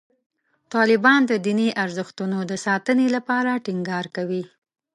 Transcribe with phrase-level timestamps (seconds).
[0.73, 4.43] طالبان د دیني ارزښتونو د ساتنې لپاره ټینګار کوي.